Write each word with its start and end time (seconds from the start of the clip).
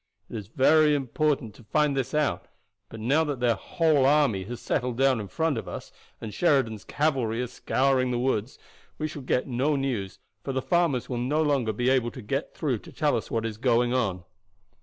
It 0.31 0.35
is 0.35 0.47
very 0.47 0.95
important 0.95 1.53
to 1.53 1.63
find 1.63 1.95
this 1.95 2.15
out; 2.15 2.47
but 2.89 2.99
now 2.99 3.23
that 3.23 3.39
their 3.39 3.53
whole 3.53 4.03
army 4.07 4.43
has 4.45 4.59
settled 4.59 4.97
down 4.97 5.19
in 5.19 5.27
front 5.27 5.59
of 5.59 5.67
us, 5.67 5.91
and 6.19 6.33
Sheridan's 6.33 6.83
cavalry 6.83 7.39
are 7.39 7.45
scouring 7.45 8.09
the 8.09 8.17
woods, 8.17 8.57
we 8.97 9.07
shall 9.07 9.21
get 9.21 9.45
no 9.47 9.75
news, 9.75 10.17
for 10.43 10.53
the 10.53 10.61
farmers 10.63 11.07
will 11.07 11.19
no 11.19 11.43
longer 11.43 11.71
be 11.71 11.91
able 11.91 12.09
to 12.09 12.21
get 12.23 12.55
through 12.55 12.79
to 12.79 12.91
tell 12.91 13.15
us 13.15 13.29
what 13.29 13.45
is 13.45 13.57
going 13.59 13.93
on. 13.93 14.23